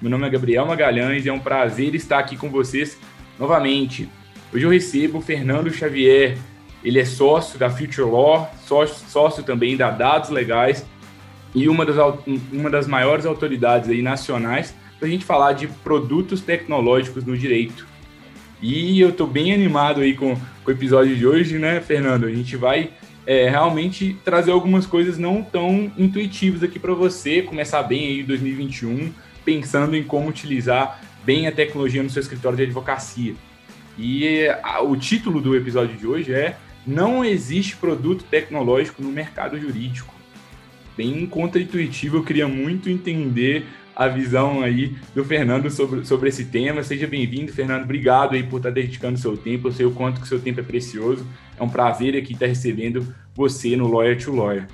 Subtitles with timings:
[0.00, 2.98] Meu nome é Gabriel Magalhães e é um prazer estar aqui com vocês
[3.38, 4.06] novamente.
[4.52, 6.36] Hoje eu recebo o Fernando Xavier.
[6.84, 10.84] Ele é sócio da Future Law, sócio, sócio também da Dados Legais
[11.54, 11.96] e uma das,
[12.52, 17.86] uma das maiores autoridades aí nacionais para a gente falar de produtos tecnológicos no direito.
[18.60, 22.26] E eu estou bem animado aí com, com o episódio de hoje, né, Fernando?
[22.26, 22.90] A gente vai
[23.26, 29.10] é, realmente trazer algumas coisas não tão intuitivas aqui para você começar bem aí 2021
[29.46, 33.34] pensando em como utilizar bem a tecnologia no seu escritório de advocacia.
[33.96, 39.58] E a, o título do episódio de hoje é Não existe produto tecnológico no mercado
[39.58, 40.14] jurídico.
[40.96, 46.82] Bem contra-intuitivo, eu queria muito entender a visão aí do Fernando sobre, sobre esse tema.
[46.82, 47.84] Seja bem-vindo, Fernando.
[47.84, 49.68] Obrigado aí por estar dedicando seu tempo.
[49.68, 51.26] Eu sei o quanto que seu tempo é precioso.
[51.58, 54.66] É um prazer aqui estar recebendo você no Lawyer to Lawyer.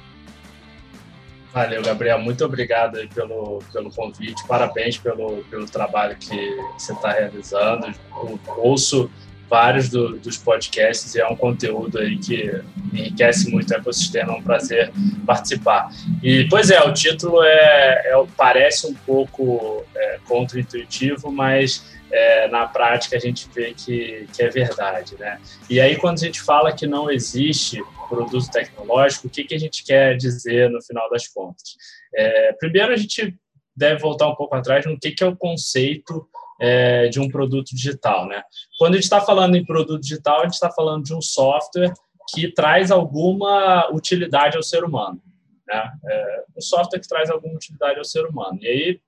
[1.52, 2.18] Valeu, Gabriel.
[2.18, 4.42] Muito obrigado pelo, pelo convite.
[4.48, 7.92] Parabéns pelo, pelo trabalho que você está realizando.
[8.10, 9.10] Eu ouço
[9.50, 12.58] vários do, dos podcasts e é um conteúdo aí que
[12.90, 14.32] enriquece muito o ecossistema.
[14.32, 14.90] É um prazer
[15.26, 15.90] participar.
[16.22, 22.66] E, pois é, o título é, é parece um pouco é, contra-intuitivo, mas é, na
[22.66, 25.16] prática a gente vê que, que é verdade.
[25.18, 25.38] Né?
[25.68, 29.58] E aí, quando a gente fala que não existe produto tecnológico, o que, que a
[29.58, 31.76] gente quer dizer no final das contas?
[32.14, 33.34] É, primeiro, a gente
[33.74, 36.28] deve voltar um pouco atrás no que, que é o conceito
[36.60, 38.26] é, de um produto digital.
[38.28, 38.42] Né?
[38.78, 41.92] Quando a gente está falando em produto digital, a gente está falando de um software
[42.34, 45.20] que traz alguma utilidade ao ser humano.
[45.66, 45.92] Né?
[46.06, 48.58] É, um software que traz alguma utilidade ao ser humano.
[48.60, 49.00] E aí,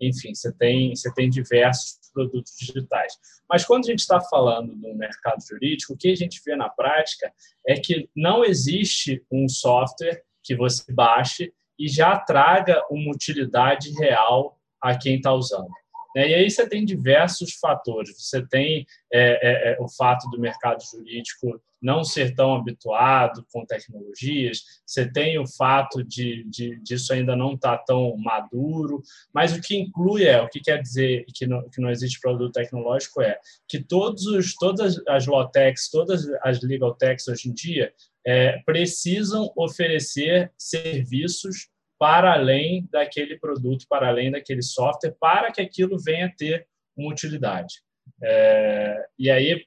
[0.00, 3.14] enfim, você tem, você tem diversos produtos digitais.
[3.48, 6.68] Mas quando a gente está falando do mercado jurídico, o que a gente vê na
[6.68, 7.32] prática
[7.66, 14.58] é que não existe um software que você baixe e já traga uma utilidade real
[14.80, 15.70] a quem está usando.
[16.14, 16.30] Né?
[16.30, 18.14] E aí você tem diversos fatores.
[18.16, 23.64] Você tem é, é, é, o fato do mercado jurídico não ser tão habituado com
[23.64, 29.56] tecnologias, você tem o fato de, de disso ainda não estar tá tão maduro, mas
[29.56, 33.22] o que inclui é, o que quer dizer que não, que não existe produto tecnológico
[33.22, 37.92] é que todos os, todas as Lawtechs, todas as Legal Techs hoje em dia
[38.26, 41.70] é, precisam oferecer serviços
[42.00, 46.66] para além daquele produto, para além daquele software, para que aquilo venha a ter
[46.96, 47.74] uma utilidade.
[48.22, 49.66] É, e aí,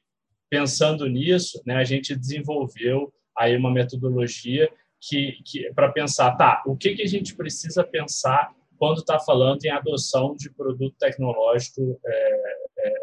[0.50, 4.68] pensando nisso, né, a gente desenvolveu aí uma metodologia
[5.00, 9.64] que, que para pensar, tá, o que, que a gente precisa pensar quando está falando
[9.64, 12.94] em adoção de produto tecnológico é, é,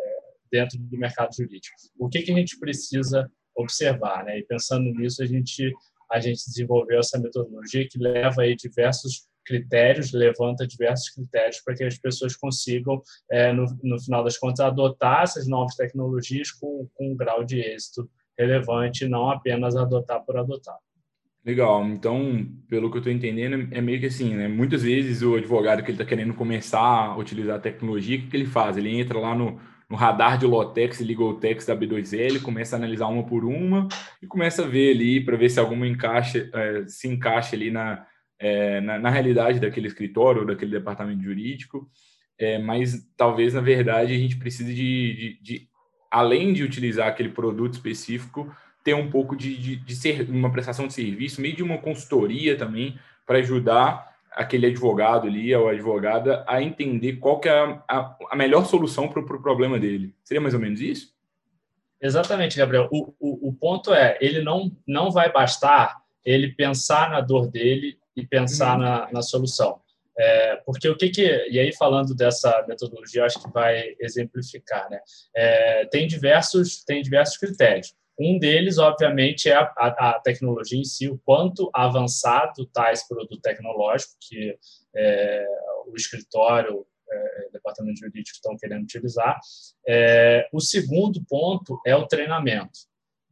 [0.50, 1.76] dentro do mercado jurídico?
[1.96, 4.24] O que, que a gente precisa observar?
[4.24, 4.40] Né?
[4.40, 5.72] E pensando nisso, a gente
[6.10, 11.84] a gente desenvolveu essa metodologia que leva aí diversos critérios, levanta diversos critérios para que
[11.84, 13.00] as pessoas consigam,
[13.30, 17.60] é, no, no final das contas, adotar essas novas tecnologias com, com um grau de
[17.60, 20.76] êxito relevante, não apenas adotar por adotar.
[21.44, 21.84] Legal.
[21.86, 24.46] Então, pelo que eu estou entendendo, é meio que assim, né?
[24.46, 28.28] Muitas vezes o advogado que ele está querendo começar a utilizar a tecnologia, o que,
[28.28, 28.76] que ele faz?
[28.76, 29.58] Ele entra lá no,
[29.90, 33.88] no radar de Lotex e Legaltex da B2L, começa a analisar uma por uma
[34.22, 38.06] e começa a ver ali para ver se alguma encaixa, é, se encaixa ali na,
[38.38, 41.90] é, na, na, realidade daquele escritório ou daquele departamento jurídico,
[42.38, 45.68] é, mas talvez na verdade a gente precise de, de, de,
[46.08, 48.48] além de utilizar aquele produto específico,
[48.84, 52.56] ter um pouco de, de, de ser uma prestação de serviço, meio de uma consultoria
[52.56, 58.16] também para ajudar aquele advogado ali, ou advogada, a entender qual que é a, a,
[58.30, 60.14] a melhor solução para o pro problema dele.
[60.24, 61.14] Seria mais ou menos isso?
[62.00, 62.88] Exatamente, Gabriel.
[62.90, 67.98] O, o, o, ponto é, ele não, não vai bastar ele pensar na dor dele
[68.16, 68.82] e pensar uhum.
[68.82, 69.80] na, na solução.
[70.18, 74.98] É, porque o que que e aí falando dessa metodologia acho que vai exemplificar né
[75.34, 80.84] é, tem diversos tem diversos critérios um deles, obviamente, é a, a, a tecnologia em
[80.84, 84.56] si, o quanto avançado está esse produto tecnológico que
[84.94, 85.46] é,
[85.86, 89.38] o escritório, é, departamento jurídico estão querendo utilizar.
[89.88, 92.90] É, o segundo ponto é o treinamento.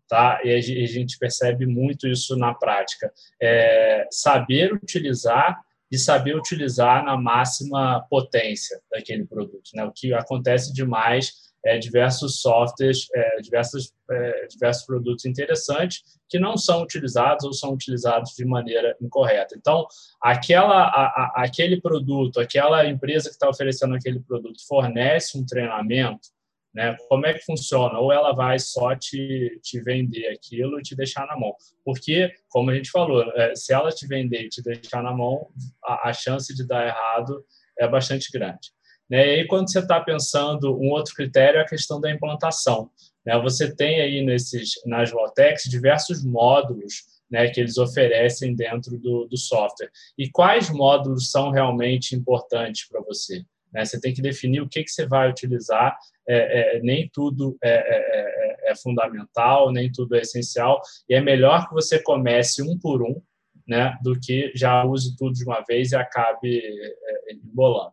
[0.09, 0.41] Tá?
[0.43, 3.13] E a gente percebe muito isso na prática.
[3.41, 5.61] É, saber utilizar
[5.91, 9.71] e saber utilizar na máxima potência daquele produto.
[9.75, 9.85] Né?
[9.85, 16.57] O que acontece demais é, diversos softwares, é, diversos, é, diversos produtos interessantes que não
[16.57, 19.55] são utilizados ou são utilizados de maneira incorreta.
[19.57, 19.87] Então,
[20.23, 26.29] aquela, a, a, aquele produto, aquela empresa que está oferecendo aquele produto fornece um treinamento,
[26.75, 26.97] né?
[27.09, 27.99] Como é que funciona?
[27.99, 31.55] Ou ela vai só te, te vender aquilo e te deixar na mão.
[31.85, 35.49] Porque, como a gente falou, é, se ela te vender e te deixar na mão,
[35.85, 37.43] a, a chance de dar errado
[37.79, 38.71] é bastante grande.
[39.09, 39.27] Né?
[39.27, 42.91] E aí, quando você está pensando, um outro critério é a questão da implantação.
[43.25, 43.39] Né?
[43.41, 49.37] Você tem aí nesses, nas Lotex diversos módulos né, que eles oferecem dentro do, do
[49.37, 49.91] software.
[50.17, 53.45] E quais módulos são realmente importantes para você?
[53.73, 53.85] Né?
[53.85, 55.97] Você tem que definir o que, que você vai utilizar.
[56.27, 60.81] É, é, nem tudo é, é, é, é fundamental, nem tudo é essencial.
[61.09, 63.21] E é melhor que você comece um por um,
[63.67, 67.93] né, do que já use tudo de uma vez e acabe é, embolando.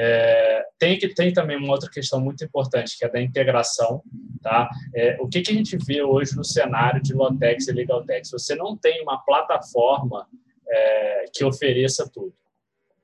[0.00, 4.00] É, tem, que, tem também uma outra questão muito importante, que é da integração.
[4.40, 4.70] Tá?
[4.94, 8.30] É, o que, que a gente vê hoje no cenário de Lotex e Legaltex?
[8.30, 10.28] Você não tem uma plataforma
[10.68, 12.32] é, que ofereça tudo.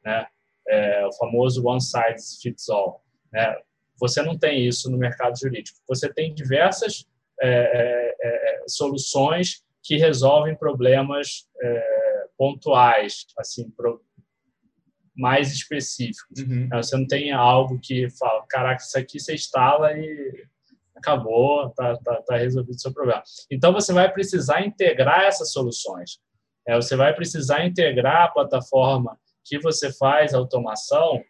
[0.05, 0.25] Né?
[0.69, 3.03] É, o famoso one size fits all.
[3.33, 3.57] Né?
[3.99, 5.81] Você não tem isso no mercado jurídico.
[5.89, 7.05] Você tem diversas
[7.43, 11.49] é, é, soluções que resolvem problemas
[12.39, 13.71] pontuais, assim,
[15.15, 16.41] mais específicos.
[16.41, 16.69] Uhum.
[16.69, 20.45] Né, você não tem algo que fala, caraca, isso aqui você instala e
[20.97, 23.23] acabou, tá, tá, tá resolvido o seu problema.
[23.51, 26.19] Então, você vai precisar integrar essas soluções.
[26.67, 31.23] É, você vai precisar integrar a plataforma que você faz a automação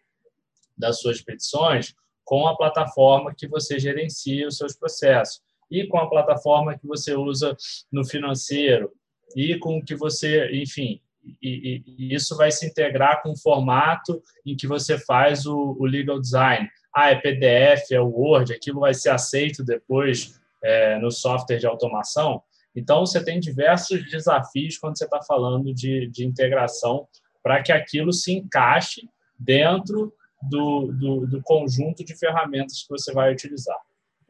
[0.77, 1.95] das suas petições
[2.25, 7.15] com a plataforma que você gerencia os seus processos e com a plataforma que você
[7.15, 7.57] usa
[7.93, 8.93] no financeiro
[9.37, 11.01] e com o que você, enfim,
[11.43, 15.85] e, e, isso vai se integrar com o formato em que você faz o, o
[15.85, 16.69] legal design.
[16.95, 22.43] Ah, é PDF, é Word, aquilo vai ser aceito depois é, no software de automação.
[22.75, 27.07] Então, você tem diversos desafios quando você está falando de, de integração
[27.43, 30.13] para que aquilo se encaixe dentro
[30.43, 33.79] do, do, do, conjunto de ferramentas que você vai utilizar.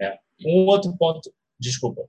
[0.01, 0.19] É.
[0.45, 2.03] Um outro ponto, desculpa.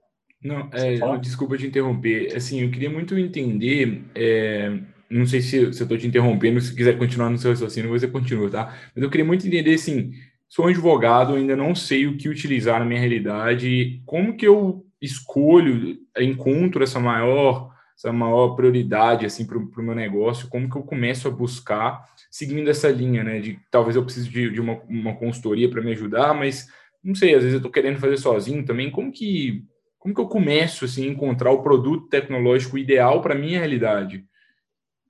[0.43, 2.35] Não, é, desculpa te interromper.
[2.35, 4.03] Assim, eu queria muito entender.
[4.13, 4.77] É,
[5.09, 8.07] não sei se, se eu estou te interrompendo, se quiser continuar no seu raciocínio, você
[8.07, 8.77] continua, tá?
[8.95, 10.11] Mas eu queria muito entender, assim,
[10.49, 14.85] sou um advogado, ainda não sei o que utilizar na minha realidade, como que eu
[15.01, 20.83] escolho, encontro essa maior, essa maior prioridade, assim, para o meu negócio, como que eu
[20.83, 25.15] começo a buscar, seguindo essa linha, né, de talvez eu precise de, de uma, uma
[25.15, 26.67] consultoria para me ajudar, mas
[27.03, 29.63] não sei, às vezes eu estou querendo fazer sozinho também, como que
[30.05, 34.23] como que eu começo assim, a encontrar o produto tecnológico ideal para a minha realidade?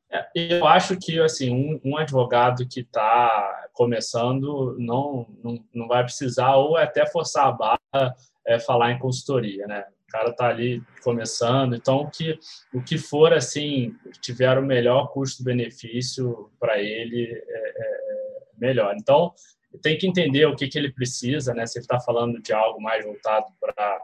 [0.09, 6.01] É, eu acho que assim um, um advogado que está começando não, não, não vai
[6.01, 8.15] precisar ou até forçar a barra
[8.47, 9.83] é, falar em consultoria, né?
[10.07, 12.39] O cara está ali começando, então o que,
[12.73, 18.95] o que for assim tiver o melhor custo-benefício para ele é, é, é, melhor.
[18.97, 19.33] Então
[19.81, 21.65] tem que entender o que, que ele precisa, né?
[21.65, 23.99] Se ele está falando de algo mais voltado para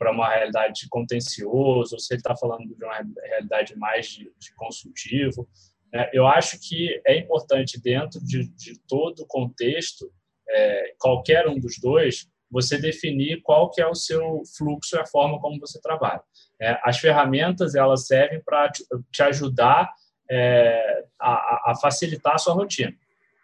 [0.00, 4.32] para uma realidade de contencioso, ou se ele está falando de uma realidade mais de,
[4.38, 5.46] de consultivo.
[5.92, 6.08] Né?
[6.14, 10.10] Eu acho que é importante, dentro de, de todo o contexto,
[10.48, 15.06] é, qualquer um dos dois, você definir qual que é o seu fluxo e a
[15.06, 16.22] forma como você trabalha.
[16.58, 19.92] É, as ferramentas elas servem para te, ajudar
[20.30, 22.96] é, a, a, facilitar a sua rotina,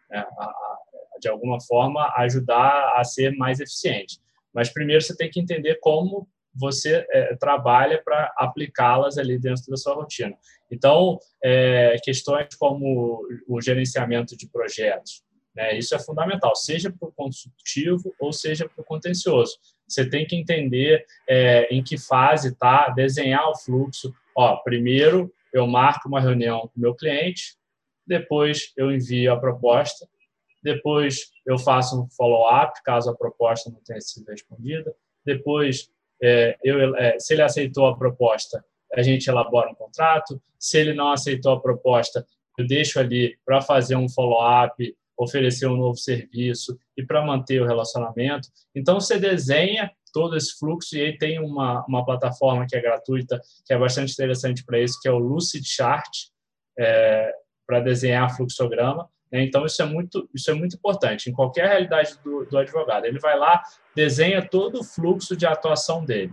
[0.08, 0.26] né?
[0.38, 0.78] a, a,
[1.20, 4.18] de alguma forma ajudar a ser mais eficiente.
[4.54, 6.26] Mas primeiro você tem que entender como
[6.56, 10.36] você é, trabalha para aplicá-las ali dentro da sua rotina.
[10.70, 15.22] Então, é, questões como o gerenciamento de projetos,
[15.54, 19.56] né, isso é fundamental, seja para o consultivo ou seja para o contencioso.
[19.88, 24.12] Você tem que entender é, em que fase está, desenhar o fluxo.
[24.36, 27.56] Ó, primeiro, eu marco uma reunião com o meu cliente,
[28.06, 30.06] depois eu envio a proposta,
[30.62, 34.94] depois eu faço um follow-up, caso a proposta não tenha sido respondida,
[35.24, 35.88] depois
[36.22, 40.40] é, eu, é, se ele aceitou a proposta, a gente elabora um contrato.
[40.58, 42.26] Se ele não aceitou a proposta,
[42.58, 47.66] eu deixo ali para fazer um follow-up, oferecer um novo serviço e para manter o
[47.66, 48.48] relacionamento.
[48.74, 53.40] Então, você desenha todo esse fluxo e aí tem uma, uma plataforma que é gratuita,
[53.66, 56.08] que é bastante interessante para isso, que é o Lucid Chart,
[56.78, 57.32] é,
[57.66, 59.08] para desenhar fluxograma.
[59.30, 59.42] Né?
[59.42, 63.04] Então, isso é muito, isso é muito importante em qualquer realidade do, do advogado.
[63.04, 63.62] Ele vai lá,
[63.94, 66.32] desenha todo o fluxo de atuação dele,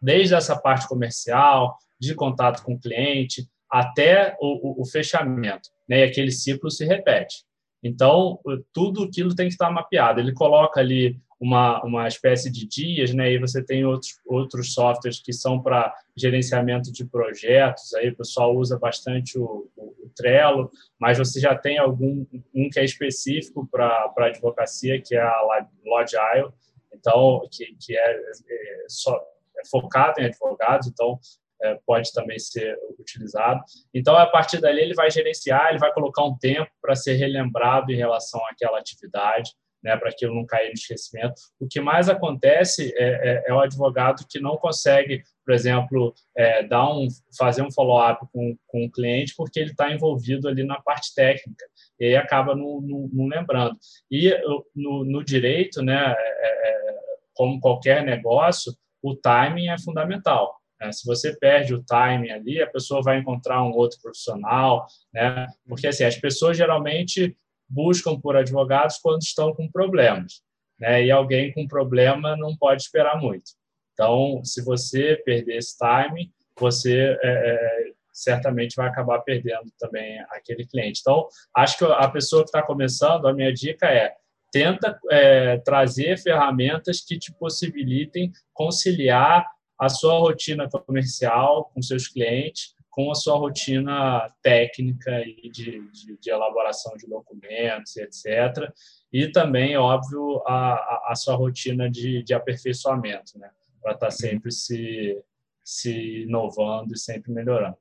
[0.00, 5.70] desde essa parte comercial, de contato com o cliente, até o, o, o fechamento.
[5.88, 6.00] Né?
[6.00, 7.44] E aquele ciclo se repete.
[7.82, 8.38] Então,
[8.72, 10.18] tudo aquilo tem que estar mapeado.
[10.18, 13.30] Ele coloca ali uma, uma espécie de dias, né?
[13.30, 18.56] E você tem outros, outros softwares que são para gerenciamento de projetos, aí o pessoal
[18.56, 22.24] usa bastante o, o, o, Trello, mas você já tem algum
[22.54, 26.50] um que é específico para advocacia, que é a Logile,
[26.94, 29.14] então, que, que é, é, só,
[29.58, 31.18] é focado em advogados, então
[31.62, 33.60] é, pode também ser utilizado.
[33.92, 37.92] Então, a partir dali, ele vai gerenciar, ele vai colocar um tempo para ser relembrado
[37.92, 39.50] em relação àquela atividade,
[39.84, 41.34] né, para aquilo não cair no esquecimento.
[41.60, 46.62] O que mais acontece é, é, é o advogado que não consegue, por exemplo, é,
[46.62, 50.80] dar um, fazer um follow-up com, com o cliente porque ele está envolvido ali na
[50.80, 51.64] parte técnica
[52.00, 53.76] e aí acaba não, não, não lembrando.
[54.10, 54.34] E
[54.74, 58.72] no, no direito, né, é, é, como qualquer negócio,
[59.02, 60.56] o timing é fundamental.
[60.80, 60.90] Né?
[60.92, 65.46] Se você perde o timing ali, a pessoa vai encontrar um outro profissional, né?
[65.68, 67.36] Porque assim, as pessoas geralmente
[67.74, 70.42] buscam por advogados quando estão com problemas,
[70.78, 71.04] né?
[71.04, 73.50] E alguém com problema não pode esperar muito.
[73.92, 80.66] Então, se você perder esse time, você é, é, certamente vai acabar perdendo também aquele
[80.66, 81.00] cliente.
[81.00, 84.14] Então, acho que a pessoa que está começando, a minha dica é
[84.52, 89.44] tenta é, trazer ferramentas que te possibilitem conciliar
[89.76, 96.16] a sua rotina comercial com seus clientes com a sua rotina técnica e de, de,
[96.16, 98.72] de elaboração de documentos, etc.
[99.12, 103.50] E também, óbvio, a, a sua rotina de, de aperfeiçoamento, né?
[103.82, 105.20] Para estar tá sempre se,
[105.64, 107.76] se inovando e sempre melhorando.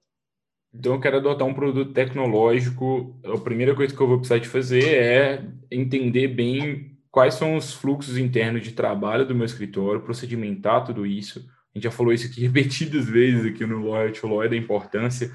[0.73, 3.15] Então, eu quero adotar um produto tecnológico.
[3.23, 7.71] A primeira coisa que eu vou precisar de fazer é entender bem quais são os
[7.71, 12.27] fluxos internos de trabalho do meu escritório, procedimentar tudo isso, a gente já falou isso
[12.27, 15.31] aqui repetidas vezes aqui no Lawyer to da importância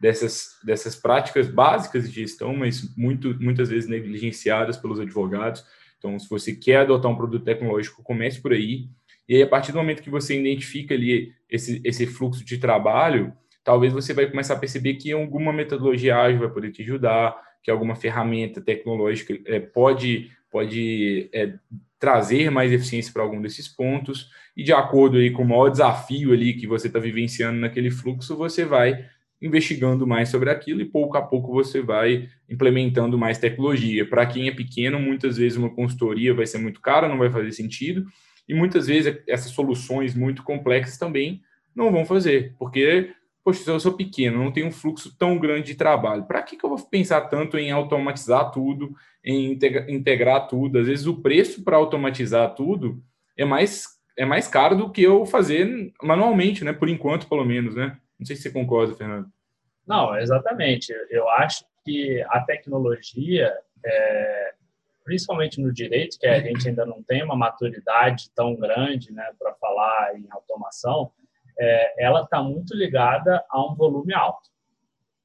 [0.00, 5.64] dessas, dessas práticas básicas de gestão, mas muito, muitas vezes negligenciadas pelos advogados.
[5.96, 8.88] Então, se você quer adotar um produto tecnológico, comece por aí.
[9.28, 13.32] E aí, a partir do momento que você identifica ali esse, esse fluxo de trabalho,
[13.62, 17.70] talvez você vai começar a perceber que alguma metodologia ágil vai poder te ajudar, que
[17.70, 21.54] alguma ferramenta tecnológica é, pode, pode é,
[21.98, 26.32] trazer mais eficiência para algum desses pontos e de acordo aí com o maior desafio
[26.32, 29.06] ali que você está vivenciando naquele fluxo, você vai
[29.40, 34.06] investigando mais sobre aquilo e pouco a pouco você vai implementando mais tecnologia.
[34.06, 37.50] Para quem é pequeno, muitas vezes uma consultoria vai ser muito cara, não vai fazer
[37.50, 38.06] sentido,
[38.48, 41.42] e muitas vezes essas soluções muito complexas também
[41.74, 43.10] não vão fazer, porque,
[43.44, 46.64] poxa, eu sou pequeno, não tenho um fluxo tão grande de trabalho, para que, que
[46.64, 48.94] eu vou pensar tanto em automatizar tudo,
[49.24, 49.58] em
[49.88, 50.78] integrar tudo?
[50.78, 53.02] Às vezes o preço para automatizar tudo
[53.36, 56.72] é mais é mais caro do que eu fazer manualmente, né?
[56.72, 57.98] Por enquanto, pelo menos, né?
[58.18, 59.26] Não sei se você concorda, Fernando.
[59.86, 60.92] Não, exatamente.
[61.10, 63.52] Eu acho que a tecnologia,
[63.84, 64.54] é,
[65.04, 69.54] principalmente no direito, que a gente ainda não tem uma maturidade tão grande, né, para
[69.54, 71.10] falar em automação,
[71.58, 74.50] é, ela está muito ligada a um volume alto.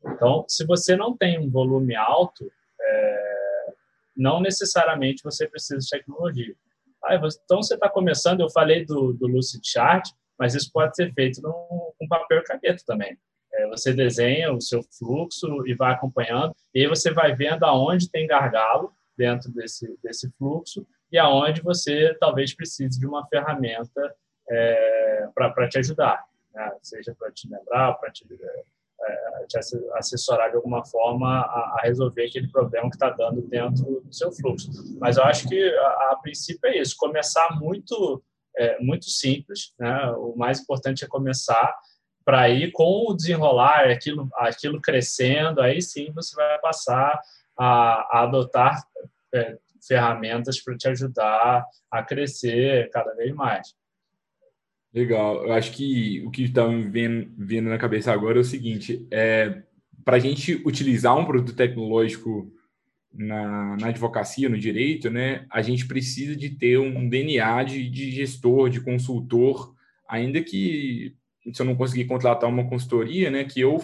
[0.06, 3.74] Então, se você não tem um volume alto, é,
[4.16, 6.56] não necessariamente você precisa de tecnologia.
[7.04, 10.08] Ah, então você está começando, eu falei do, do Lucid Chart,
[10.38, 13.18] mas isso pode ser feito com papel e caneta também.
[13.54, 18.10] É, você desenha o seu fluxo e vai acompanhando, e aí você vai vendo aonde
[18.10, 24.14] tem gargalo dentro desse, desse fluxo e aonde você talvez precise de uma ferramenta
[24.50, 26.72] é, para te ajudar, né?
[26.82, 28.26] seja para te lembrar, para te
[29.00, 29.60] é, te
[29.94, 34.32] assessorar de alguma forma a, a resolver aquele problema que está dando dentro do seu
[34.32, 34.70] fluxo.
[35.00, 38.24] Mas eu acho que a, a princípio é isso, começar muito
[38.58, 40.12] é, muito simples, né?
[40.18, 41.76] O mais importante é começar
[42.26, 47.22] para ir com o desenrolar, aquilo, aquilo crescendo, aí sim você vai passar
[47.58, 48.84] a, a adotar
[49.34, 49.58] é,
[49.88, 53.74] ferramentas para te ajudar a crescer cada vez mais.
[54.98, 55.46] Legal.
[55.46, 59.06] Eu acho que o que está me vendo, vendo na cabeça agora é o seguinte:
[59.12, 59.62] é,
[60.04, 62.52] para a gente utilizar um produto tecnológico
[63.14, 68.10] na, na, advocacia, no direito, né, a gente precisa de ter um DNA de, de
[68.10, 69.76] gestor, de consultor,
[70.10, 71.16] ainda que
[71.54, 73.80] se eu não conseguir contratar uma consultoria, né, que eu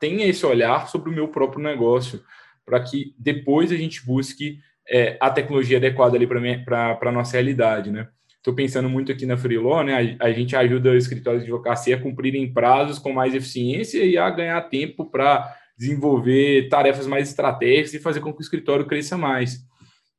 [0.00, 2.24] tenha esse olhar sobre o meu próprio negócio,
[2.64, 4.58] para que depois a gente busque
[4.88, 8.08] é, a tecnologia adequada ali para a nossa realidade, né?
[8.46, 10.16] Estou pensando muito aqui na Freeló, né?
[10.20, 14.16] A, a, gente ajuda o escritório de advocacia a cumprirem prazos com mais eficiência e
[14.16, 19.18] a ganhar tempo para desenvolver tarefas mais estratégicas e fazer com que o escritório cresça
[19.18, 19.66] mais.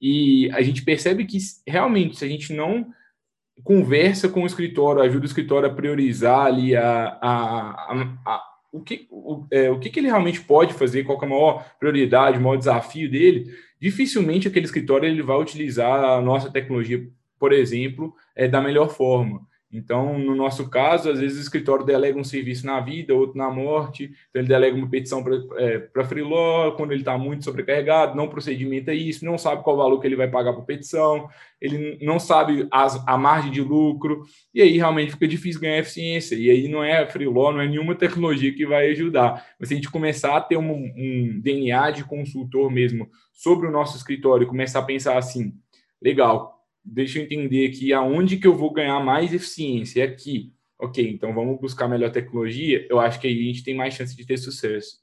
[0.01, 2.88] E a gente percebe que realmente, se a gente não
[3.63, 8.43] conversa com o escritório, ajuda o escritório a priorizar ali a, a, a, a
[8.74, 11.65] o, que, o, é, o que, que ele realmente pode fazer, qual é a maior
[11.79, 13.46] prioridade, o maior desafio dele,
[13.79, 17.07] dificilmente aquele escritório ele vai utilizar a nossa tecnologia
[17.39, 19.48] por exemplo, é, da melhor forma.
[19.72, 23.50] Então, no nosso caso, às vezes o escritório delega um serviço na vida, outro na
[23.50, 28.29] morte, então ele delega uma petição para é, freeló, quando ele está muito sobrecarregado, não
[28.29, 31.27] procedimenta isso, não sabe qual valor que ele vai pagar por petição,
[31.60, 36.36] ele não sabe as, a margem de lucro, e aí realmente fica difícil ganhar eficiência,
[36.36, 39.46] e aí não é freeló, não é nenhuma tecnologia que vai ajudar.
[39.60, 43.72] Mas se a gente começar a ter um, um DNA de consultor mesmo sobre o
[43.72, 45.53] nosso escritório começar a pensar assim,
[46.01, 46.57] legal,
[46.88, 50.01] deixa eu entender aqui aonde que eu vou ganhar mais eficiência.
[50.01, 50.53] É aqui.
[50.79, 52.86] Ok, então vamos buscar melhor tecnologia.
[52.89, 55.00] Eu acho que aí a gente tem mais chance de ter sucesso.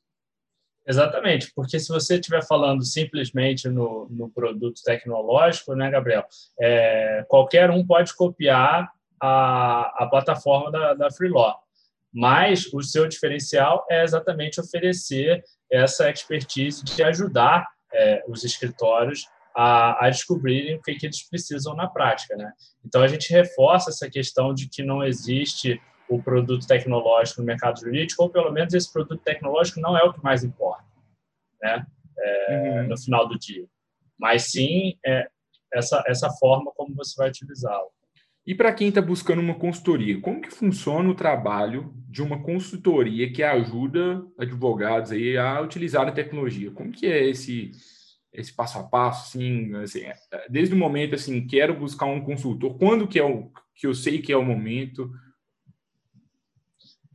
[0.86, 6.24] Exatamente, porque se você estiver falando simplesmente no, no produto tecnológico, né, Gabriel?
[6.60, 11.58] É, qualquer um pode copiar a, a plataforma da, da Freelaw,
[12.12, 19.26] mas o seu diferencial é exatamente oferecer essa expertise de ajudar é, os escritórios
[19.56, 22.36] a, a descobrirem o que, que eles precisam na prática.
[22.36, 22.52] Né?
[22.84, 27.80] Então, a gente reforça essa questão de que não existe o produto tecnológico no mercado
[27.80, 30.84] jurídico, ou pelo menos esse produto tecnológico não é o que mais importa
[31.64, 31.86] né?
[32.18, 32.88] É, uhum.
[32.88, 33.66] no final do dia.
[34.18, 35.26] Mas sim é,
[35.72, 37.88] essa, essa forma como você vai utilizá-lo.
[38.46, 43.32] E para quem está buscando uma consultoria, como que funciona o trabalho de uma consultoria
[43.32, 46.70] que ajuda advogados aí a utilizar a tecnologia?
[46.70, 47.72] Como que é esse,
[48.34, 50.14] esse passo a passo, assim, assim, é,
[50.48, 54.20] desde o momento, assim, quero buscar um consultor, quando que é o que eu sei
[54.20, 55.10] que é o momento?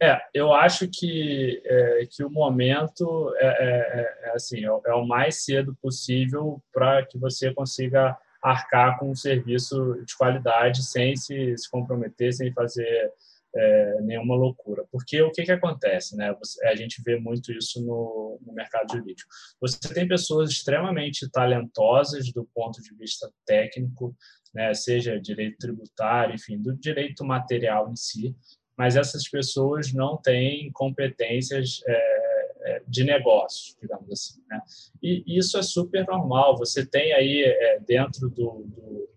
[0.02, 4.94] É, eu acho que, é, que o momento é, é, é, é assim, é, é,
[4.94, 11.18] o mais cedo possível para que você consiga arcar com um serviço de qualidade sem
[11.18, 13.12] se, se comprometer, sem fazer
[13.56, 14.86] é, nenhuma loucura.
[14.92, 16.16] Porque o que, que acontece?
[16.16, 16.36] Né?
[16.64, 19.30] a gente vê muito isso no, no, mercado jurídico.
[19.60, 24.16] Você tem pessoas extremamente talentosas do ponto de vista técnico,
[24.54, 24.74] né?
[24.74, 28.36] seja direito tributário, enfim, do direito material em si,
[28.78, 32.20] mas essas pessoas não têm competências é,
[32.62, 34.42] é de negócio, digamos assim.
[34.50, 34.62] Né?
[35.02, 36.58] E isso é super normal.
[36.58, 39.10] Você tem aí é, dentro do, do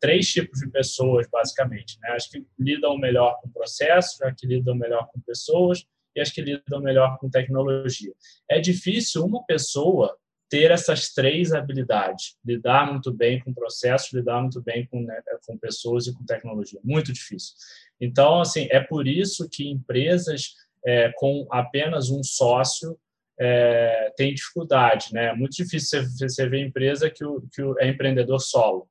[0.00, 1.98] três tipos de pessoas, basicamente.
[2.00, 2.10] Né?
[2.10, 5.84] As que lidam melhor com processos, as que lidam melhor com pessoas
[6.14, 8.12] e as que lidam melhor com tecnologia.
[8.48, 10.16] É difícil uma pessoa
[10.50, 15.58] ter essas três habilidades, lidar muito bem com processos, lidar muito bem com, né, com
[15.58, 16.80] pessoas e com tecnologia.
[16.82, 17.54] Muito difícil.
[18.00, 20.54] Então, assim, é por isso que empresas
[20.86, 22.98] é, com apenas um sócio
[23.38, 25.26] é, têm dificuldade, né?
[25.26, 28.88] É muito difícil você ver empresa que, o, que o, é empreendedor solo.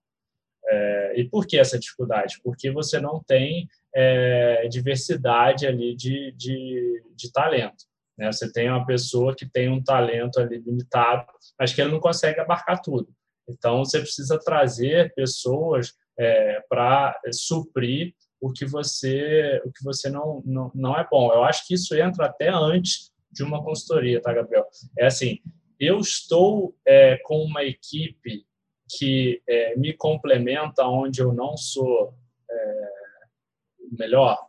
[0.69, 2.39] É, e por que essa dificuldade?
[2.43, 7.85] Porque você não tem é, diversidade ali de, de, de talento.
[8.17, 8.31] Né?
[8.31, 11.25] Você tem uma pessoa que tem um talento ali limitado,
[11.59, 13.09] mas que ele não consegue abarcar tudo.
[13.47, 20.43] Então, você precisa trazer pessoas é, para suprir o que você o que você não,
[20.45, 21.31] não, não é bom.
[21.31, 24.65] Eu acho que isso entra até antes de uma consultoria, tá, Gabriel?
[24.97, 25.39] É assim,
[25.79, 28.45] eu estou é, com uma equipe
[28.89, 32.13] que é, me complementa onde eu não sou
[32.49, 32.89] é,
[33.91, 34.47] melhor.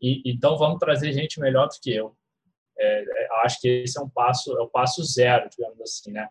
[0.00, 2.14] E, então vamos trazer gente melhor do que eu.
[2.78, 6.28] É, é, acho que esse é um passo, é o passo zero, digamos assim, né?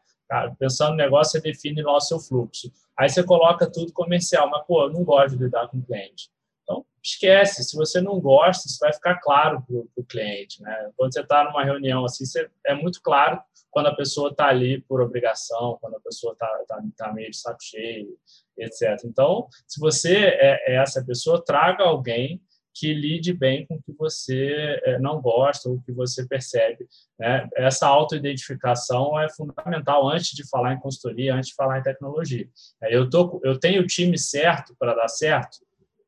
[0.59, 2.71] Pensando no negócio, você define lá o seu fluxo.
[2.97, 6.29] Aí você coloca tudo comercial, mas pô, eu não gosto de lidar com cliente.
[6.67, 7.63] Então, esquece.
[7.63, 10.61] Se você não gosta, isso vai ficar claro para o cliente.
[10.61, 10.91] Né?
[10.97, 14.81] Quando você está numa reunião assim, você, é muito claro quando a pessoa está ali
[14.81, 18.17] por obrigação, quando a pessoa está tá, tá meio de saco cheio,
[18.57, 19.05] etc.
[19.05, 22.41] Então, se você é, é essa pessoa, traga alguém
[22.73, 26.87] que lide bem com o que você é, não gosta ou que você percebe.
[27.19, 27.47] Né?
[27.55, 32.47] Essa autoidentificação é fundamental antes de falar em consultoria, antes de falar em tecnologia.
[32.83, 35.57] Eu, tô, eu tenho o time certo para dar certo,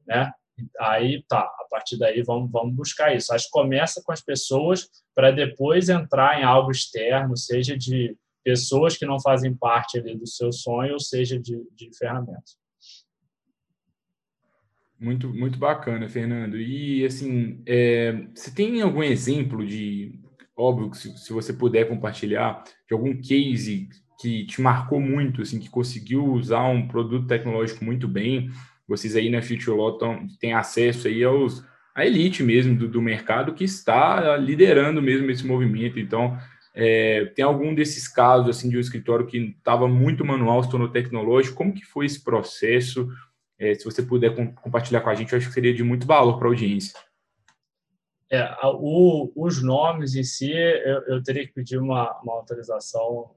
[0.08, 0.32] né?
[0.80, 3.34] Aí tá, a partir daí vamos, vamos buscar isso.
[3.34, 8.98] Acho que começa com as pessoas para depois entrar em algo externo, seja de pessoas
[8.98, 12.58] que não fazem parte do seu sonho, ou seja de, de ferramentas.
[15.00, 16.58] Muito, muito bacana, Fernando.
[16.58, 20.20] E assim, é, você tem algum exemplo de,
[20.56, 23.88] óbvio, se, se você puder compartilhar, de algum case
[24.20, 28.50] que te marcou muito, assim, que conseguiu usar um produto tecnológico muito bem,
[28.90, 29.98] vocês aí na Future Law
[30.40, 35.46] têm acesso aí aos a elite mesmo do, do mercado que está liderando mesmo esse
[35.46, 36.00] movimento.
[36.00, 36.38] Então,
[36.74, 40.88] é, tem algum desses casos assim de um escritório que estava muito manual, se tornou
[40.88, 41.58] tecnológico?
[41.58, 43.10] Como que foi esse processo?
[43.58, 46.08] É, se você puder com, compartilhar com a gente, eu acho que seria de muito
[46.08, 46.98] valor para a audiência.
[48.32, 53.32] É, o, os nomes em si, eu, eu teria que pedir uma, uma autorização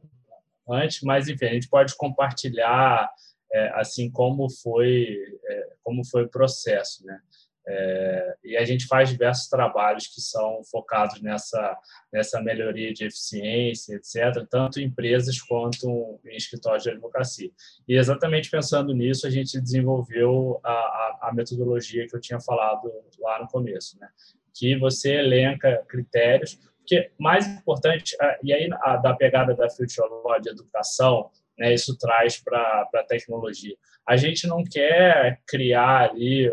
[0.68, 3.10] antes, mas enfim, a gente pode compartilhar
[3.52, 7.20] é, assim como foi é, como foi o processo, né?
[7.64, 11.78] É, e a gente faz diversos trabalhos que são focados nessa,
[12.12, 17.50] nessa melhoria de eficiência, etc., tanto em empresas quanto em escritórios de advocacia.
[17.86, 22.90] E exatamente pensando nisso, a gente desenvolveu a, a, a metodologia que eu tinha falado
[23.20, 24.08] lá no começo, né?
[24.54, 30.50] que você elenca critérios, porque mais importante, e aí da pegada da Future Law de
[30.50, 33.76] educação, né, isso traz para a tecnologia.
[34.08, 36.50] A gente não quer criar ali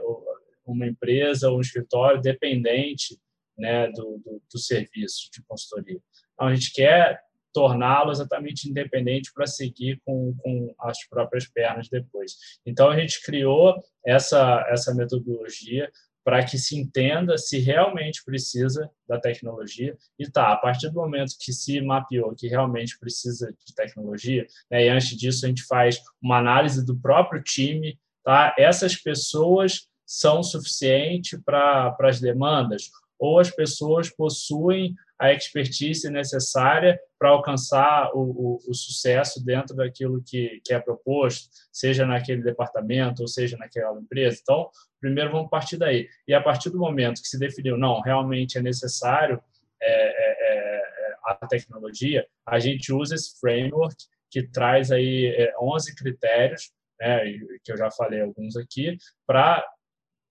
[0.66, 3.18] uma empresa ou um escritório dependente
[3.58, 6.00] né, do, do, do serviço de consultoria.
[6.40, 7.22] A gente quer
[7.54, 12.34] torná-lo exatamente independente para seguir com, com as próprias pernas depois.
[12.66, 15.92] Então, a gente criou essa, essa metodologia
[16.30, 19.98] para que se entenda se realmente precisa da tecnologia.
[20.20, 24.86] E tá, a partir do momento que se mapeou que realmente precisa de tecnologia, né,
[24.86, 28.54] e antes disso a gente faz uma análise do próprio time, tá?
[28.60, 37.30] Essas pessoas são suficientes para as demandas, ou as pessoas possuem a expertise necessária para
[37.30, 43.28] alcançar o, o, o, sucesso dentro daquilo que, que é proposto, seja naquele departamento ou
[43.28, 44.40] seja naquela empresa.
[44.42, 46.08] Então, primeiro vamos partir daí.
[46.28, 49.42] E a partir do momento que se definiu, não, realmente é necessário
[49.82, 53.96] é, é, é, a tecnologia, a gente usa esse framework
[54.30, 57.20] que traz aí 11 é, critérios, né,
[57.64, 59.66] que eu já falei alguns aqui, para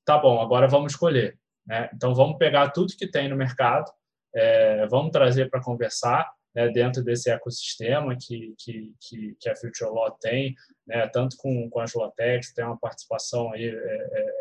[0.05, 1.39] tá bom, agora vamos escolher.
[1.67, 1.91] Né?
[1.93, 3.91] Então, vamos pegar tudo que tem no mercado,
[4.35, 9.91] é, vamos trazer para conversar né, dentro desse ecossistema que, que, que, que a Future
[9.91, 10.55] Law tem,
[10.87, 14.38] né, tanto com, com as Lotex, tem uma participação aí, é, é,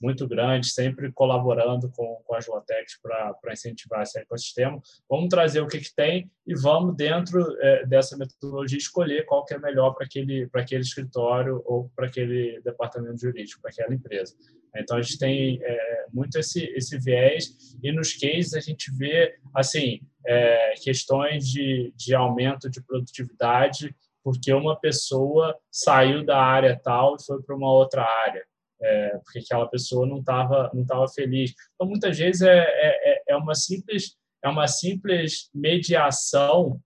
[0.00, 4.80] muito grande, sempre colaborando com, com as Lotex para incentivar esse ecossistema.
[5.08, 9.52] Vamos trazer o que, que tem e vamos, dentro é, dessa metodologia, escolher qual que
[9.52, 14.34] é melhor para aquele, aquele escritório ou para aquele departamento jurídico, para aquela empresa.
[14.74, 19.36] Então, a gente tem é, muito esse, esse viés e nos cases a gente vê,
[19.54, 27.16] assim, é, questões de, de aumento de produtividade porque uma pessoa saiu da área tal
[27.16, 28.44] e foi para uma outra área
[28.82, 31.54] é, porque aquela pessoa não estava não tava feliz.
[31.74, 36.80] Então, muitas vezes é, é, é, é uma simples é uma simples mediação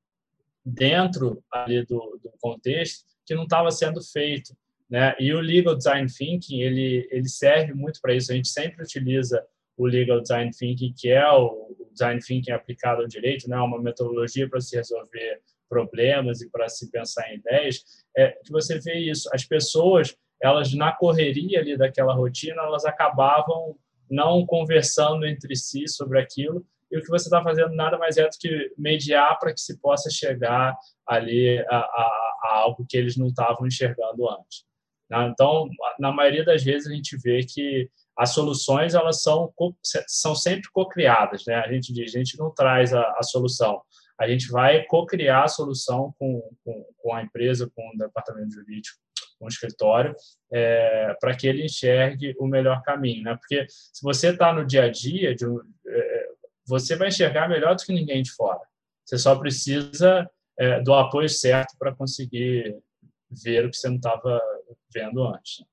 [0.64, 4.54] dentro ali do, do contexto que não estava sendo feito,
[4.90, 5.14] né?
[5.18, 8.32] E o legal design thinking ele ele serve muito para isso.
[8.32, 9.44] A gente sempre utiliza
[9.76, 13.56] o legal design thinking, que é o design thinking aplicado ao direito, né?
[13.56, 17.84] Uma metodologia para se resolver problemas e para se pensar em ideias.
[18.16, 19.28] É que você vê isso.
[19.32, 23.76] As pessoas elas na correria ali daquela rotina, elas acabavam
[24.10, 28.22] não conversando entre si sobre aquilo, e o que você está fazendo nada mais é
[28.22, 33.16] do que mediar para que se possa chegar ali a, a, a algo que eles
[33.16, 34.64] não estavam enxergando antes.
[35.10, 35.28] Né?
[35.28, 35.68] Então,
[35.98, 39.52] na maioria das vezes, a gente vê que as soluções elas são,
[40.06, 41.44] são sempre co-criadas.
[41.46, 41.56] Né?
[41.56, 43.82] A gente diz, a gente não traz a, a solução,
[44.20, 48.98] a gente vai co-criar a solução com, com, com a empresa, com o departamento jurídico,
[49.40, 50.14] um escritório,
[50.52, 53.22] é, para que ele enxergue o melhor caminho.
[53.22, 53.36] Né?
[53.36, 55.44] Porque se você está no dia a dia, de,
[55.86, 56.28] é,
[56.66, 58.60] você vai enxergar melhor do que ninguém de fora.
[59.04, 62.76] Você só precisa é, do apoio certo para conseguir
[63.30, 64.40] ver o que você não estava
[64.92, 65.64] vendo antes.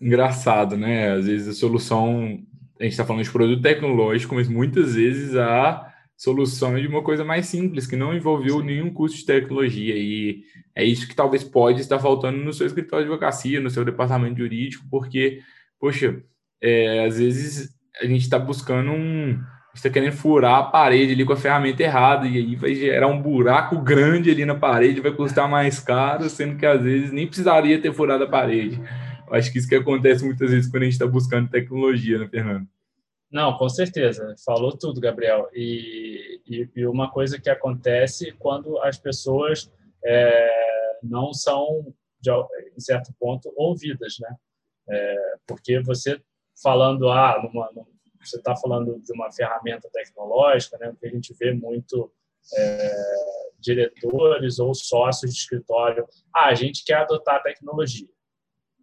[0.00, 1.12] Engraçado, né?
[1.12, 2.42] Às vezes a solução,
[2.78, 5.89] a gente está falando de produto tecnológico, mas muitas vezes a
[6.20, 9.94] solução de uma coisa mais simples, que não envolveu nenhum custo de tecnologia.
[9.96, 10.42] E
[10.74, 14.36] é isso que talvez pode estar faltando no seu escritório de advocacia, no seu departamento
[14.36, 15.40] jurídico, porque,
[15.80, 16.22] poxa,
[16.60, 19.40] é, às vezes a gente está buscando um.
[19.74, 23.22] está querendo furar a parede ali com a ferramenta errada, e aí vai gerar um
[23.22, 27.80] buraco grande ali na parede, vai custar mais caro, sendo que às vezes nem precisaria
[27.80, 28.78] ter furado a parede.
[29.26, 32.28] Eu acho que isso que acontece muitas vezes quando a gente está buscando tecnologia, né,
[32.28, 32.66] Fernando?
[33.30, 34.34] Não, com certeza.
[34.44, 35.48] Falou tudo, Gabriel.
[35.52, 39.70] E, e, e uma coisa que acontece quando as pessoas
[40.04, 42.30] é, não são, de,
[42.76, 44.34] em certo ponto, ouvidas, né?
[44.88, 46.20] É, porque você
[46.60, 47.86] falando, ah, numa, numa,
[48.20, 50.90] você está falando de uma ferramenta tecnológica, né?
[50.90, 52.12] Porque a gente vê muito
[52.54, 58.08] é, diretores ou sócios de escritório, ah, a gente quer adotar a tecnologia.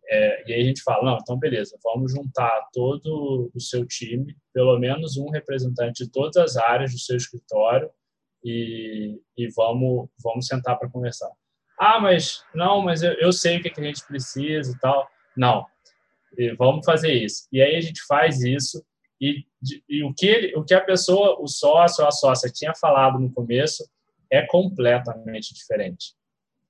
[0.09, 4.35] É, e aí a gente fala, não, então beleza, vamos juntar todo o seu time,
[4.53, 7.89] pelo menos um representante de todas as áreas do seu escritório
[8.43, 11.29] e, e vamos, vamos sentar para conversar.
[11.77, 15.07] Ah, mas não, mas eu, eu sei o que, que a gente precisa e tal.
[15.35, 15.65] Não,
[16.37, 17.47] e vamos fazer isso.
[17.51, 18.83] E aí a gente faz isso
[19.19, 19.45] e,
[19.89, 23.19] e o, que ele, o que a pessoa, o sócio ou a sócia tinha falado
[23.19, 23.83] no começo
[24.31, 26.13] é completamente diferente.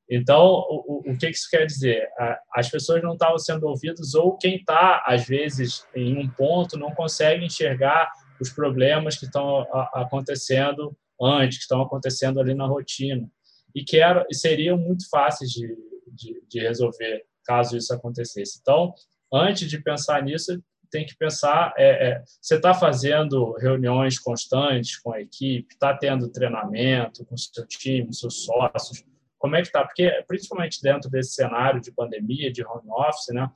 [0.09, 2.07] Então, o, o, que isso quer dizer?
[2.53, 6.91] As pessoas não estavam sendo ouvidas, ou quem está, às vezes, em um ponto, não
[6.95, 9.61] consegue enxergar os problemas que estão
[9.93, 13.29] acontecendo antes, que estão acontecendo ali na rotina,
[13.75, 15.67] e que era, seriam muito fáceis de,
[16.07, 18.59] de, de resolver caso isso acontecesse.
[18.61, 18.93] Então,
[19.33, 25.11] antes de pensar nisso, tem que pensar, é, é, você está fazendo reuniões constantes com
[25.11, 29.03] a equipe, está tendo treinamento com seu time, seus sócios,
[29.38, 29.84] como é que está?
[29.84, 33.50] Porque, principalmente dentro desse cenário de pandemia, de home office, né,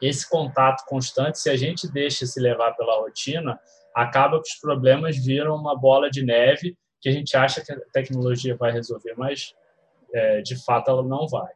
[0.00, 3.58] esse contato constante, se a gente deixa se levar pela rotina,
[3.94, 7.78] acaba que os problemas viram uma bola de neve que a gente acha que a
[7.92, 9.54] tecnologia vai resolver, mas,
[10.12, 11.52] é, de fato, ela não vai.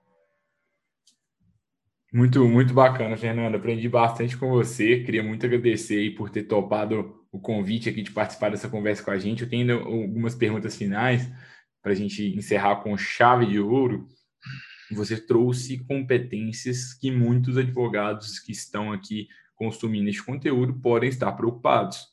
[2.13, 3.55] Muito, muito bacana, Fernando.
[3.55, 5.03] Aprendi bastante com você.
[5.03, 9.19] Queria muito agradecer por ter topado o convite aqui de participar dessa conversa com a
[9.19, 9.43] gente.
[9.43, 11.29] Eu tenho algumas perguntas finais
[11.83, 14.07] para a gente encerrar com chave de ouro.
[14.93, 22.07] Você trouxe competências que muitos advogados que estão aqui consumindo este conteúdo podem estar preocupados.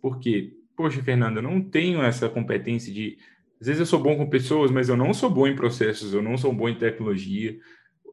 [0.00, 0.52] Por quê?
[0.76, 3.18] Poxa, Fernando, eu não tenho essa competência de.
[3.60, 6.22] Às vezes eu sou bom com pessoas, mas eu não sou bom em processos, eu
[6.22, 7.58] não sou bom em tecnologia,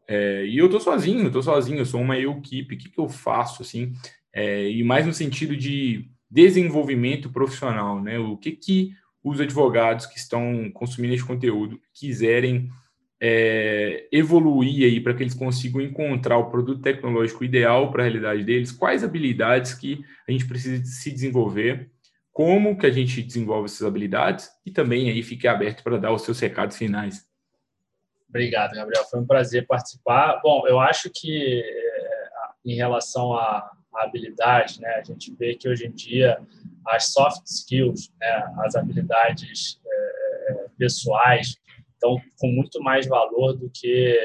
[0.07, 3.09] é, e eu tô sozinho, tô sozinho, eu sou uma equipe, o que, que eu
[3.09, 3.93] faço, assim?
[4.33, 8.19] É, e mais no sentido de desenvolvimento profissional, né?
[8.19, 8.91] O que que
[9.25, 12.69] os advogados que estão consumindo esse conteúdo quiserem
[13.19, 18.43] é, evoluir aí para que eles consigam encontrar o produto tecnológico ideal para a realidade
[18.43, 21.89] deles, quais habilidades que a gente precisa se desenvolver,
[22.31, 26.21] como que a gente desenvolve essas habilidades e também aí fique aberto para dar os
[26.21, 27.25] seus recados finais.
[28.29, 29.05] Obrigado, Gabriel.
[29.05, 30.39] Foi um prazer participar.
[30.43, 32.29] Bom, eu acho que eh,
[32.63, 33.33] em relação
[34.03, 36.39] habilidade, né, a gente vê que hoje em dia
[36.87, 41.55] as soft skills, né, as habilidades é, pessoais,
[41.93, 44.17] estão com muito mais valor do que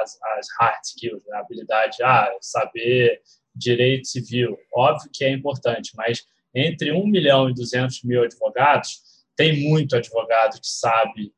[0.00, 3.20] as, as hard skills, né, a habilidade, ah, saber
[3.54, 4.56] direito civil.
[4.74, 9.00] Óbvio que é importante, mas entre 1 milhão e 200 mil advogados,
[9.36, 11.32] tem muito advogado que sabe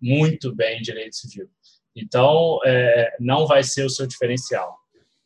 [0.00, 1.48] muito bem direito civil.
[1.94, 4.76] Então, é, não vai ser o seu diferencial.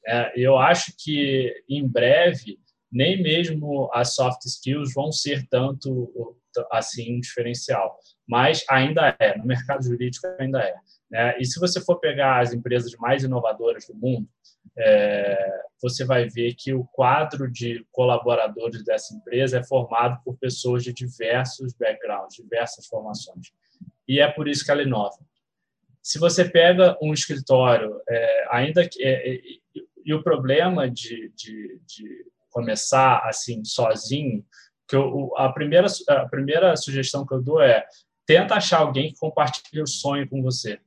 [0.06, 2.58] É, eu acho que, em breve,
[2.90, 6.34] nem mesmo as soft skills vão ser tanto
[6.70, 10.74] assim diferencial, mas ainda é, no mercado jurídico ainda é.
[11.10, 11.38] Né?
[11.38, 14.28] E se você for pegar as empresas mais inovadoras do mundo,
[14.78, 20.82] é, você vai ver que o quadro de colaboradores dessa empresa é formado por pessoas
[20.82, 23.52] de diversos backgrounds, diversas formações
[24.08, 25.18] e é por isso que ela inova.
[26.02, 29.02] Se você pega um escritório, é, ainda que.
[29.02, 29.40] É, é,
[30.06, 34.42] e o problema de, de, de, começar assim, sozinho,
[34.88, 37.84] que eu, a, primeira, a primeira sugestão que eu dou é
[38.24, 40.80] tenta achar alguém que compartilhe o sonho com você.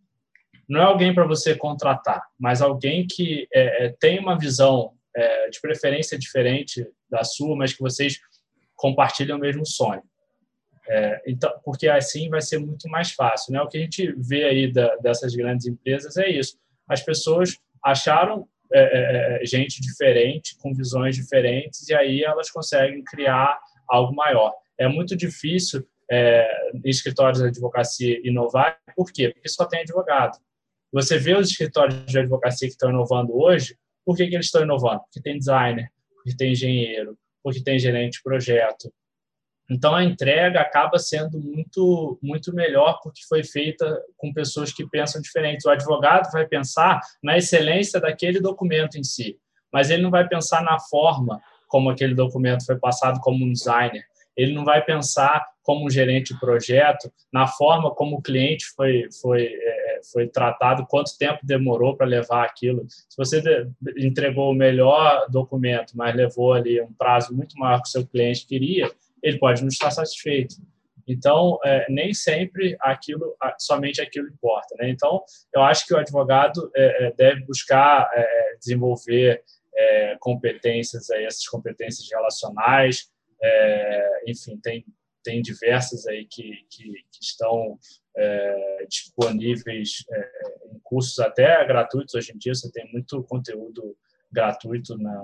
[0.67, 5.49] Não é alguém para você contratar, mas alguém que é, é, tem uma visão é,
[5.49, 8.19] de preferência diferente da sua, mas que vocês
[8.75, 10.01] compartilham o mesmo sonho.
[10.87, 13.53] É, então, porque assim vai ser muito mais fácil.
[13.53, 13.61] Né?
[13.61, 16.57] O que a gente vê aí da, dessas grandes empresas é isso.
[16.87, 23.03] As pessoas acharam é, é, é, gente diferente, com visões diferentes, e aí elas conseguem
[23.03, 24.53] criar algo maior.
[24.77, 26.47] É muito difícil é,
[26.85, 29.29] escritórios de advocacia inovar, por quê?
[29.29, 30.37] Porque só tem advogado.
[30.91, 34.63] Você vê os escritórios de advocacia que estão inovando hoje, por que, que eles estão
[34.63, 35.01] inovando?
[35.01, 38.91] Porque tem designer, porque tem engenheiro, porque tem gerente de projeto,
[39.69, 45.21] então a entrega acaba sendo muito muito melhor porque foi feita com pessoas que pensam
[45.21, 45.65] diferentes.
[45.65, 49.37] O advogado vai pensar na excelência daquele documento em si,
[49.71, 54.03] mas ele não vai pensar na forma como aquele documento foi passado como um designer.
[54.35, 59.07] Ele não vai pensar como um gerente de projeto na forma como o cliente foi
[59.21, 62.85] foi é, foi tratado, quanto tempo demorou para levar aquilo.
[62.87, 67.91] Se você entregou o melhor documento, mas levou ali um prazo muito maior que o
[67.91, 68.89] seu cliente queria,
[69.23, 70.55] ele pode não estar satisfeito.
[71.09, 74.75] Então, é, nem sempre aquilo, somente aquilo importa.
[74.77, 74.89] Né?
[74.89, 79.43] Então, eu acho que o advogado é, é deve buscar é, é, desenvolver
[79.75, 83.09] é, competências, aí, essas competências relacionais,
[84.27, 84.85] enfim, tem,
[85.23, 87.79] tem diversas aí que, que, que estão
[88.89, 90.03] disponíveis
[90.73, 93.95] em cursos até gratuitos hoje em dia, você tem muito conteúdo
[94.29, 95.23] gratuito na,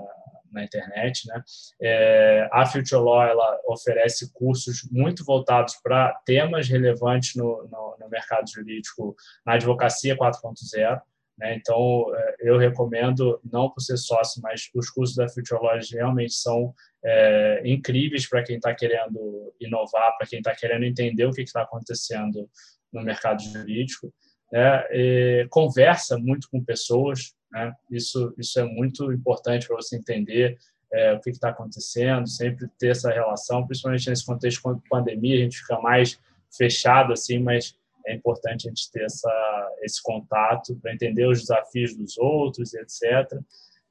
[0.52, 1.26] na internet.
[1.28, 1.42] Né?
[1.80, 8.08] É, a Future Law ela oferece cursos muito voltados para temas relevantes no, no, no,
[8.08, 11.00] mercado jurídico, na advocacia 4.0.
[11.38, 11.54] Né?
[11.56, 15.60] Então, é, eu recomendo, não por ser sócio, mas os cursos da Future
[15.92, 21.32] realmente são é, incríveis para quem está querendo inovar, para quem está querendo entender o
[21.32, 22.48] que está acontecendo
[22.92, 24.12] no mercado jurídico.
[24.52, 27.72] né, conversa muito com pessoas, né?
[27.90, 30.58] Isso, isso é muito importante para você entender
[30.92, 35.42] é, o que está acontecendo, sempre ter essa relação, principalmente nesse contexto de pandemia, a
[35.42, 36.18] gente fica mais
[36.56, 41.96] fechado assim, mas é importante a gente ter essa, esse contato para entender os desafios
[41.96, 43.38] dos outros, etc.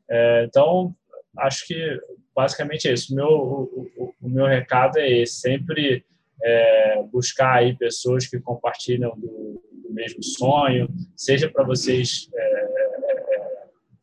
[0.09, 0.95] É, então,
[1.37, 1.99] acho que
[2.33, 3.13] basicamente é isso.
[3.13, 6.05] O meu, o, o meu recado é esse, sempre
[6.41, 12.44] é, buscar aí pessoas que compartilham do, do mesmo sonho, seja para vocês é,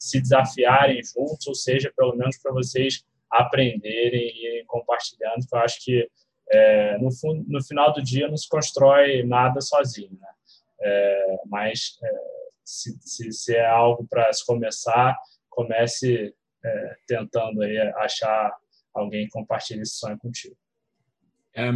[0.02, 5.60] se desafiarem juntos, ou seja, pelo menos para vocês aprenderem e irem compartilhando, que eu
[5.60, 6.08] acho que
[6.50, 7.08] é, no,
[7.46, 10.28] no, final do dia não se constrói nada sozinho, né?
[10.80, 12.10] É, mas é,
[12.64, 15.16] se, se, se, é algo para se começar,
[15.48, 16.34] comece
[16.64, 18.52] é, tentando aí achar
[18.92, 20.56] alguém que compartilhe esse sonho contigo.
[21.54, 21.70] É,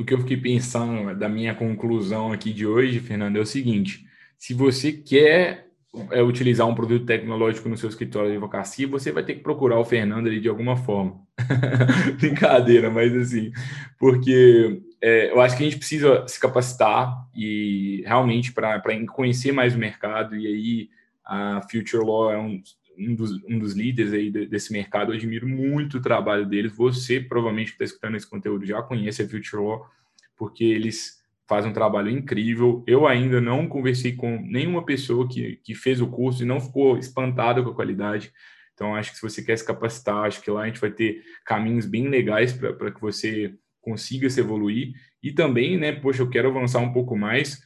[0.00, 4.02] o que eu fiquei pensando da minha conclusão aqui de hoje, Fernando, é o seguinte:
[4.38, 5.65] se você quer
[6.10, 9.78] é, utilizar um produto tecnológico no seu escritório de advocacia, você vai ter que procurar
[9.78, 11.20] o Fernando ali de alguma forma.
[12.18, 13.52] Brincadeira, mas assim,
[13.98, 19.74] porque é, eu acho que a gente precisa se capacitar e realmente para conhecer mais
[19.74, 20.90] o mercado, e aí
[21.24, 22.62] a Future Law é um,
[22.98, 26.72] um, dos, um dos líderes aí desse mercado, eu admiro muito o trabalho deles.
[26.76, 29.86] Você, provavelmente, que está escutando esse conteúdo, já conhece a Future Law,
[30.36, 32.84] porque eles faz um trabalho incrível.
[32.86, 36.98] Eu ainda não conversei com nenhuma pessoa que, que fez o curso e não ficou
[36.98, 38.32] espantada com a qualidade.
[38.74, 41.22] Então, acho que se você quer se capacitar, acho que lá a gente vai ter
[41.46, 44.92] caminhos bem legais para que você consiga se evoluir.
[45.22, 47.64] E também, né, poxa, eu quero avançar um pouco mais.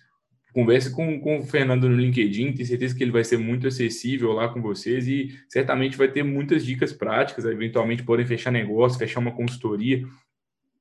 [0.52, 4.32] Converse com, com o Fernando no LinkedIn, tenho certeza que ele vai ser muito acessível
[4.32, 7.44] lá com vocês e certamente vai ter muitas dicas práticas.
[7.44, 10.04] Eventualmente podem fechar negócio, fechar uma consultoria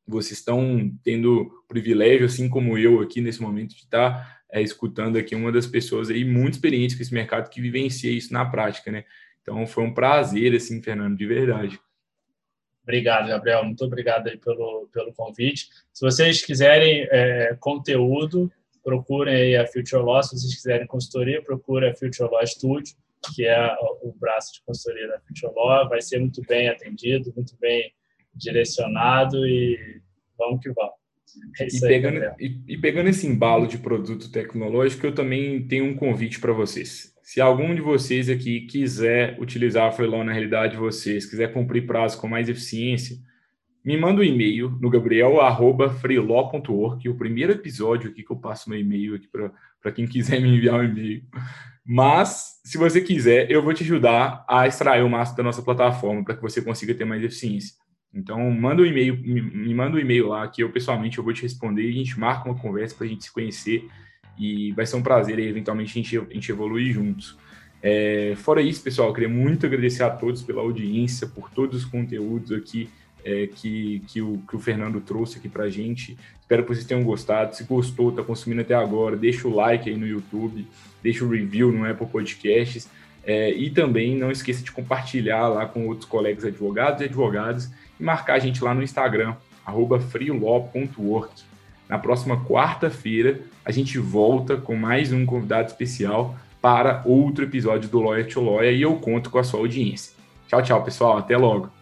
[0.07, 5.35] vocês estão tendo privilégio, assim como eu aqui nesse momento, de estar é, escutando aqui
[5.35, 9.05] uma das pessoas aí muito experientes com esse mercado que vivencia isso na prática, né?
[9.41, 11.79] Então foi um prazer, assim, Fernando, de verdade.
[12.83, 13.63] Obrigado, Gabriel.
[13.63, 15.69] Muito obrigado aí pelo, pelo convite.
[15.93, 18.51] Se vocês quiserem é, conteúdo,
[18.83, 20.23] procurem aí a Future Law.
[20.23, 22.95] Se vocês quiserem consultoria, procure a Future Law Studio,
[23.35, 25.87] que é o braço de consultoria da Future Law.
[25.87, 27.93] Vai ser muito bem atendido, muito bem
[28.33, 30.01] direcionado e
[30.37, 30.99] vamos que vamos.
[31.59, 35.95] É e, pegando, e, e, pegando esse embalo de produto tecnológico, eu também tenho um
[35.95, 37.13] convite para vocês.
[37.21, 41.85] Se algum de vocês aqui quiser utilizar a Freelon na realidade de vocês, quiser cumprir
[41.85, 43.17] prazo com mais eficiência,
[43.85, 49.15] me manda um e-mail no gabriel.freeló.org, o primeiro episódio aqui que eu passo meu e-mail
[49.15, 51.23] aqui para quem quiser me enviar um e-mail.
[51.85, 56.23] Mas, se você quiser, eu vou te ajudar a extrair o máximo da nossa plataforma
[56.23, 57.73] para que você consiga ter mais eficiência.
[58.13, 61.43] Então, manda um e-mail, me, manda um e-mail lá que eu pessoalmente eu vou te
[61.43, 63.87] responder e a gente marca uma conversa para a gente se conhecer
[64.37, 67.37] e vai ser um prazer aí, eventualmente a gente, a gente evoluir juntos.
[67.81, 71.85] É, fora isso, pessoal, eu queria muito agradecer a todos pela audiência, por todos os
[71.85, 72.89] conteúdos aqui
[73.23, 76.17] é, que, que, o, que o Fernando trouxe aqui para a gente.
[76.39, 77.55] Espero que vocês tenham gostado.
[77.55, 80.65] Se gostou, está consumindo até agora, deixa o like aí no YouTube,
[81.01, 82.89] deixa o review no Apple Podcasts.
[83.23, 87.69] É, e também não esqueça de compartilhar lá com outros colegas advogados e advogadas
[87.99, 89.35] e marcar a gente lá no Instagram,
[90.09, 91.43] freelaw.work.
[91.87, 97.99] Na próxima quarta-feira, a gente volta com mais um convidado especial para outro episódio do
[97.99, 100.13] Lawyer to Lawyer e eu conto com a sua audiência.
[100.47, 101.17] Tchau, tchau, pessoal.
[101.17, 101.78] Até logo.